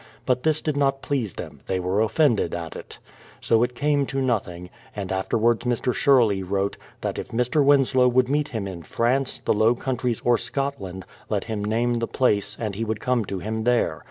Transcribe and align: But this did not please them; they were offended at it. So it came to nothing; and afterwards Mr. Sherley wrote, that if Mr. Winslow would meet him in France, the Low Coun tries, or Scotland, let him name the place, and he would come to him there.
But 0.25 0.41
this 0.41 0.61
did 0.63 0.75
not 0.75 1.03
please 1.03 1.35
them; 1.35 1.59
they 1.67 1.79
were 1.79 2.01
offended 2.01 2.55
at 2.55 2.75
it. 2.75 2.97
So 3.39 3.61
it 3.61 3.75
came 3.75 4.07
to 4.07 4.19
nothing; 4.19 4.71
and 4.95 5.11
afterwards 5.11 5.63
Mr. 5.67 5.93
Sherley 5.93 6.41
wrote, 6.41 6.75
that 7.01 7.19
if 7.19 7.27
Mr. 7.27 7.63
Winslow 7.63 8.07
would 8.07 8.27
meet 8.27 8.47
him 8.47 8.67
in 8.67 8.81
France, 8.81 9.37
the 9.37 9.53
Low 9.53 9.75
Coun 9.75 9.97
tries, 9.97 10.19
or 10.25 10.39
Scotland, 10.39 11.05
let 11.29 11.43
him 11.43 11.63
name 11.63 11.99
the 11.99 12.07
place, 12.07 12.57
and 12.59 12.73
he 12.73 12.83
would 12.83 12.99
come 12.99 13.25
to 13.25 13.37
him 13.37 13.63
there. 13.63 13.99